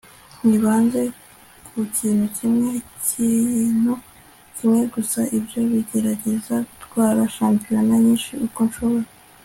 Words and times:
nibanze 0.47 1.01
ku 1.67 1.79
kintu 1.97 2.25
kimwe 2.37 2.69
n'ikintu 2.75 3.93
kimwe 4.55 4.81
gusa- 4.93 5.19
ibyo 5.37 5.59
biragerageza 5.71 6.55
gutwara 6.69 7.21
shampiyona 7.35 7.93
nyinshi 8.03 8.31
uko 8.47 8.59
nshoboye 8.69 9.09